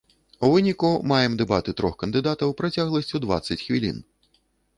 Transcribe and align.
У 0.45 0.47
выніку, 0.53 0.89
маем 1.11 1.35
дэбаты 1.41 1.75
трох 1.81 1.93
кандыдатаў 2.05 2.55
працягласцю 2.63 3.23
дваццаць 3.27 3.61
хвілін. 3.67 3.97